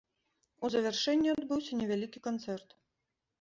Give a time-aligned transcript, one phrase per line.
[0.67, 2.69] У завяршэнні адбыўся невялікі канцэрт.